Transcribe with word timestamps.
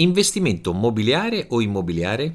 Investimento 0.00 0.72
mobiliare 0.72 1.44
o 1.50 1.60
immobiliare? 1.60 2.32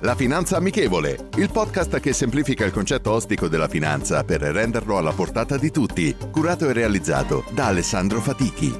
La 0.00 0.14
Finanza 0.14 0.58
Amichevole, 0.58 1.30
il 1.38 1.50
podcast 1.50 1.98
che 2.00 2.12
semplifica 2.12 2.66
il 2.66 2.72
concetto 2.72 3.10
ostico 3.10 3.48
della 3.48 3.68
finanza 3.68 4.22
per 4.22 4.42
renderlo 4.42 4.98
alla 4.98 5.12
portata 5.12 5.56
di 5.56 5.70
tutti, 5.70 6.14
curato 6.30 6.68
e 6.68 6.74
realizzato 6.74 7.42
da 7.54 7.68
Alessandro 7.68 8.20
Fatichi. 8.20 8.70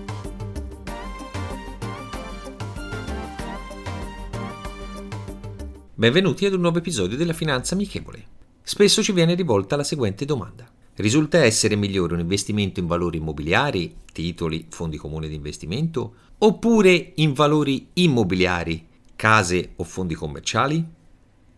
Benvenuti 5.95 6.45
ad 6.45 6.53
un 6.53 6.61
nuovo 6.61 6.77
episodio 6.77 7.17
della 7.17 7.33
Finanza 7.33 7.73
Amichevole. 7.73 8.23
Spesso 8.61 9.03
ci 9.03 9.13
viene 9.13 9.35
rivolta 9.35 9.77
la 9.77 9.85
seguente 9.85 10.27
domanda. 10.27 10.75
Risulta 10.97 11.39
essere 11.43 11.75
migliore 11.75 12.15
un 12.15 12.21
investimento 12.21 12.79
in 12.79 12.87
valori 12.87 13.19
immobiliari, 13.19 13.97
titoli, 14.13 14.67
fondi 14.69 14.97
comuni 14.97 15.29
di 15.29 15.35
investimento, 15.35 16.15
oppure 16.39 17.13
in 17.17 17.33
valori 17.33 17.89
immobiliari, 17.95 18.87
case 19.17 19.73
o 19.77 19.83
fondi 19.83 20.15
commerciali? 20.15 20.85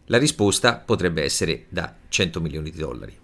La 0.06 0.16
risposta 0.16 0.76
potrebbe 0.76 1.22
essere 1.22 1.66
da 1.68 1.94
100 2.08 2.40
milioni 2.40 2.70
di 2.70 2.78
dollari. 2.78 3.14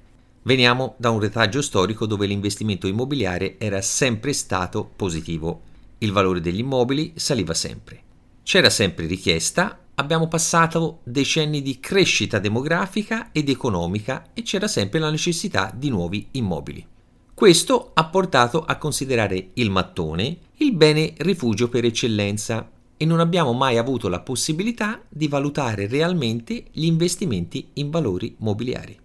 Veniamo 0.42 0.97
da 0.98 1.09
un 1.09 1.20
retaggio 1.20 1.62
storico 1.62 2.05
dove 2.05 2.27
l'investimento 2.27 2.87
immobiliare 2.87 3.55
era 3.59 3.81
sempre 3.81 4.34
stato 4.34 4.91
positivo. 4.94 5.62
Il 5.98 6.12
valore 6.12 6.41
degli 6.41 6.59
immobili 6.59 7.12
saliva 7.15 7.55
sempre. 7.55 8.03
C'era 8.42 8.69
sempre 8.69 9.06
richiesta, 9.06 9.81
abbiamo 9.95 10.29
passato 10.29 11.01
decenni 11.05 11.62
di 11.62 11.79
crescita 11.79 12.39
demografica 12.39 13.31
ed 13.33 13.48
economica 13.48 14.31
e 14.33 14.43
c'era 14.43 14.69
sempre 14.69 14.99
la 14.99 15.11
necessità 15.11 15.73
di 15.75 15.91
nuovi 15.91 16.29
immobili. 16.33 16.87
Questo 17.34 17.91
ha 17.95 18.05
portato 18.05 18.65
a 18.65 18.77
considerare 18.77 19.51
il 19.55 19.71
mattone 19.71 20.39
il 20.59 20.75
bene 20.75 21.15
rifugio 21.19 21.69
per 21.69 21.84
eccellenza 21.84 22.71
e 22.97 23.05
non 23.05 23.19
abbiamo 23.19 23.53
mai 23.53 23.79
avuto 23.79 24.09
la 24.09 24.21
possibilità 24.21 25.03
di 25.09 25.27
valutare 25.27 25.89
realmente 25.89 26.67
gli 26.71 26.84
investimenti 26.84 27.71
in 27.75 27.91
valori 27.91 28.37
mobiliari. 28.39 28.97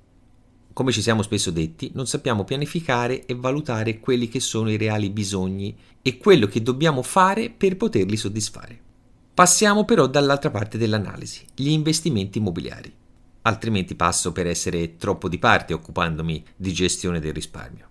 Come 0.71 0.91
ci 0.91 1.01
siamo 1.01 1.23
spesso 1.23 1.49
detti, 1.49 1.89
non 1.95 2.05
sappiamo 2.05 2.43
pianificare 2.43 3.25
e 3.25 3.33
valutare 3.33 3.99
quelli 3.99 4.27
che 4.27 4.39
sono 4.39 4.69
i 4.69 4.77
reali 4.77 5.09
bisogni 5.09 5.75
e 6.03 6.17
quello 6.19 6.45
che 6.45 6.61
dobbiamo 6.61 7.01
fare 7.01 7.49
per 7.49 7.75
poterli 7.75 8.15
soddisfare. 8.15 8.81
Passiamo 9.37 9.85
però 9.85 10.07
dall'altra 10.07 10.49
parte 10.49 10.79
dell'analisi, 10.79 11.45
gli 11.53 11.69
investimenti 11.69 12.39
immobiliari. 12.39 12.91
Altrimenti 13.43 13.93
passo 13.93 14.31
per 14.31 14.47
essere 14.47 14.95
troppo 14.97 15.29
di 15.29 15.37
parte 15.37 15.73
occupandomi 15.73 16.43
di 16.55 16.73
gestione 16.73 17.19
del 17.19 17.35
risparmio. 17.35 17.87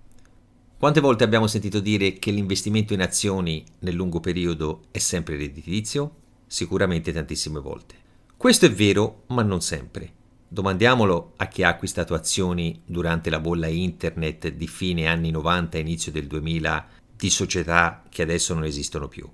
Quante 0.77 0.99
volte 0.99 1.23
abbiamo 1.23 1.47
sentito 1.47 1.79
dire 1.79 2.15
che 2.15 2.33
l'investimento 2.33 2.95
in 2.95 3.01
azioni 3.01 3.65
nel 3.79 3.95
lungo 3.95 4.19
periodo 4.19 4.87
è 4.91 4.99
sempre 4.99 5.37
redditizio? 5.37 6.15
Sicuramente 6.49 7.13
tantissime 7.13 7.61
volte. 7.61 7.95
Questo 8.37 8.67
è 8.67 8.73
vero, 8.73 9.23
ma 9.29 9.43
non 9.43 9.61
sempre. 9.61 10.13
Domandiamolo 10.49 11.35
a 11.37 11.47
chi 11.47 11.63
ha 11.63 11.69
acquistato 11.69 12.15
azioni 12.15 12.83
durante 12.85 13.31
la 13.31 13.39
bolla 13.39 13.69
internet 13.69 14.49
di 14.49 14.67
fine 14.67 15.07
anni 15.07 15.31
90 15.31 15.79
e 15.79 15.81
inizio 15.81 16.11
del 16.11 16.27
2000 16.27 16.89
di 17.15 17.31
società 17.31 18.03
che 18.09 18.23
adesso 18.23 18.53
non 18.53 18.65
esistono 18.65 19.07
più. 19.07 19.31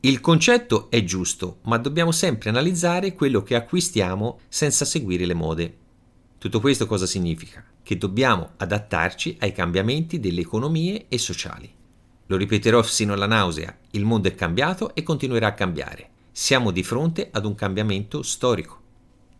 Il 0.00 0.20
concetto 0.20 0.90
è 0.90 1.02
giusto, 1.02 1.58
ma 1.62 1.76
dobbiamo 1.76 2.12
sempre 2.12 2.50
analizzare 2.50 3.14
quello 3.14 3.42
che 3.42 3.56
acquistiamo 3.56 4.38
senza 4.46 4.84
seguire 4.84 5.26
le 5.26 5.34
mode. 5.34 5.76
Tutto 6.38 6.60
questo 6.60 6.86
cosa 6.86 7.04
significa? 7.04 7.64
Che 7.82 7.98
dobbiamo 7.98 8.52
adattarci 8.58 9.38
ai 9.40 9.50
cambiamenti 9.50 10.20
delle 10.20 10.42
economie 10.42 11.06
e 11.08 11.18
sociali. 11.18 11.68
Lo 12.26 12.36
ripeterò 12.36 12.80
sino 12.84 13.12
alla 13.12 13.26
nausea, 13.26 13.76
il 13.90 14.04
mondo 14.04 14.28
è 14.28 14.36
cambiato 14.36 14.94
e 14.94 15.02
continuerà 15.02 15.48
a 15.48 15.54
cambiare. 15.54 16.10
Siamo 16.30 16.70
di 16.70 16.84
fronte 16.84 17.30
ad 17.32 17.44
un 17.44 17.56
cambiamento 17.56 18.22
storico. 18.22 18.80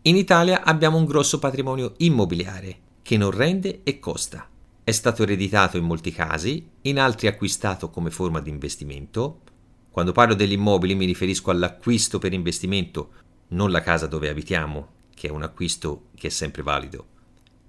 In 0.03 0.17
Italia 0.17 0.65
abbiamo 0.65 0.97
un 0.97 1.05
grosso 1.05 1.39
patrimonio 1.39 1.95
immobiliare 1.99 2.79
che 3.03 3.17
non 3.17 3.31
rende 3.31 3.83
e 3.85 4.01
costa. 4.01 4.49
È 4.83 4.91
stato 4.91 5.23
ereditato 5.23 5.77
in 5.77 5.85
molti 5.85 6.11
casi, 6.11 6.69
in 6.83 6.99
altri 6.99 7.29
acquistato 7.29 7.91
come 7.91 8.11
forma 8.11 8.41
di 8.41 8.51
investimento. 8.51 9.43
Quando 9.91 10.13
parlo 10.13 10.35
degli 10.35 10.53
immobili 10.53 10.95
mi 10.95 11.07
riferisco 11.07 11.51
all'acquisto 11.51 12.19
per 12.19 12.33
investimento, 12.33 13.11
non 13.49 13.71
la 13.71 13.81
casa 13.81 14.07
dove 14.07 14.29
abitiamo, 14.29 14.89
che 15.15 15.29
è 15.29 15.31
un 15.31 15.43
acquisto 15.43 16.07
che 16.17 16.29
è 16.29 16.31
sempre 16.31 16.63
valido. 16.63 17.17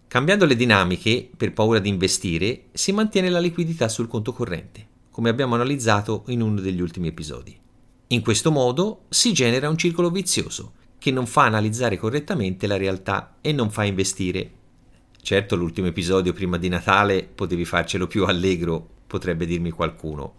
Cambiando 0.07 0.45
le 0.45 0.55
dinamiche, 0.55 1.29
per 1.35 1.53
paura 1.53 1.79
di 1.79 1.89
investire, 1.89 2.65
si 2.73 2.91
mantiene 2.91 3.29
la 3.29 3.39
liquidità 3.39 3.87
sul 3.87 4.07
conto 4.07 4.33
corrente, 4.33 4.87
come 5.11 5.29
abbiamo 5.29 5.55
analizzato 5.55 6.23
in 6.27 6.41
uno 6.41 6.59
degli 6.59 6.81
ultimi 6.81 7.07
episodi. 7.07 7.57
In 8.07 8.21
questo 8.21 8.51
modo 8.51 9.03
si 9.09 9.33
genera 9.33 9.69
un 9.69 9.77
circolo 9.77 10.09
vizioso 10.09 10.73
che 10.97 11.11
non 11.11 11.27
fa 11.27 11.43
analizzare 11.43 11.97
correttamente 11.97 12.65
la 12.65 12.75
realtà 12.75 13.37
e 13.39 13.51
non 13.51 13.69
fa 13.69 13.83
investire. 13.83 14.51
Certo, 15.21 15.55
l'ultimo 15.55 15.87
episodio 15.87 16.33
prima 16.33 16.57
di 16.57 16.69
Natale 16.69 17.23
potevi 17.23 17.65
farcelo 17.65 18.07
più 18.07 18.25
allegro, 18.25 18.87
potrebbe 19.05 19.45
dirmi 19.45 19.69
qualcuno. 19.69 20.38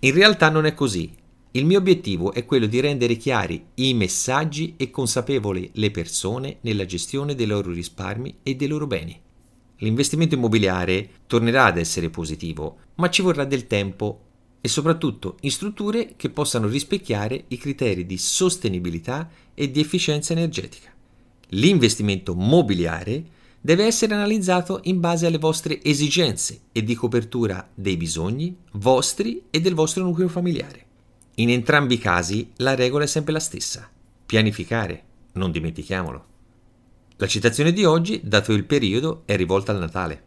In 0.00 0.12
realtà 0.12 0.50
non 0.50 0.66
è 0.66 0.74
così, 0.74 1.10
il 1.52 1.64
mio 1.64 1.78
obiettivo 1.78 2.34
è 2.34 2.44
quello 2.44 2.66
di 2.66 2.80
rendere 2.80 3.16
chiari 3.16 3.64
i 3.76 3.94
messaggi 3.94 4.74
e 4.76 4.90
consapevoli 4.90 5.70
le 5.74 5.90
persone 5.90 6.58
nella 6.60 6.84
gestione 6.84 7.34
dei 7.34 7.46
loro 7.46 7.72
risparmi 7.72 8.38
e 8.42 8.56
dei 8.56 8.68
loro 8.68 8.86
beni. 8.86 9.18
L'investimento 9.78 10.34
immobiliare 10.34 11.08
tornerà 11.26 11.64
ad 11.64 11.78
essere 11.78 12.10
positivo, 12.10 12.78
ma 12.96 13.08
ci 13.08 13.22
vorrà 13.22 13.46
del 13.46 13.66
tempo 13.66 14.20
e 14.60 14.68
soprattutto 14.68 15.38
in 15.40 15.50
strutture 15.50 16.12
che 16.16 16.28
possano 16.28 16.66
rispecchiare 16.68 17.44
i 17.48 17.56
criteri 17.56 18.04
di 18.04 18.18
sostenibilità 18.18 19.30
e 19.54 19.70
di 19.70 19.80
efficienza 19.80 20.34
energetica. 20.34 20.92
L'investimento 21.50 22.34
mobiliare 22.34 23.24
deve 23.66 23.84
essere 23.84 24.14
analizzato 24.14 24.78
in 24.84 25.00
base 25.00 25.26
alle 25.26 25.38
vostre 25.38 25.82
esigenze 25.82 26.66
e 26.70 26.84
di 26.84 26.94
copertura 26.94 27.68
dei 27.74 27.96
bisogni 27.96 28.56
vostri 28.74 29.42
e 29.50 29.60
del 29.60 29.74
vostro 29.74 30.04
nucleo 30.04 30.28
familiare. 30.28 30.84
In 31.38 31.50
entrambi 31.50 31.94
i 31.94 31.98
casi 31.98 32.52
la 32.58 32.76
regola 32.76 33.02
è 33.02 33.08
sempre 33.08 33.32
la 33.32 33.40
stessa. 33.40 33.90
Pianificare, 34.24 35.02
non 35.32 35.50
dimentichiamolo. 35.50 36.24
La 37.16 37.26
citazione 37.26 37.72
di 37.72 37.84
oggi, 37.84 38.20
dato 38.22 38.52
il 38.52 38.64
periodo, 38.64 39.22
è 39.24 39.34
rivolta 39.34 39.72
al 39.72 39.78
Natale. 39.78 40.22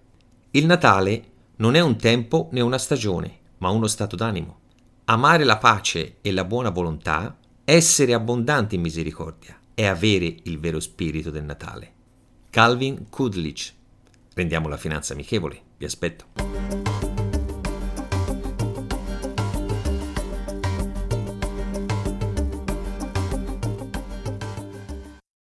Il 0.52 0.66
Natale 0.66 1.24
non 1.60 1.76
è 1.76 1.80
un 1.80 1.96
tempo 1.96 2.50
né 2.52 2.60
una 2.60 2.78
stagione, 2.78 3.38
ma 3.60 3.70
uno 3.70 3.88
stato 3.88 4.18
d'animo. 4.18 4.60
Amare 5.06 5.46
la 5.46 5.58
pace 5.60 6.18
e 6.20 6.34
la 6.34 6.44
buona 6.44 6.72
volontà, 6.72 7.38
essere 7.64 8.14
abbondanti 8.14 8.76
in 8.76 8.82
misericordia, 8.82 9.58
è 9.74 9.86
avere 9.86 10.36
il 10.44 10.60
vero 10.60 10.82
spirito 10.82 11.32
del 11.32 11.46
Natale. 11.46 11.94
Calvin 12.52 13.10
Kudlich. 13.12 13.76
Rendiamo 14.34 14.70
la 14.70 14.78
finanza 14.78 15.14
amichevole. 15.14 15.62
Vi 15.78 15.86
aspetto. 15.86 16.26